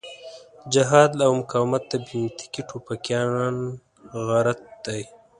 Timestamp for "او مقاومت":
1.25-1.83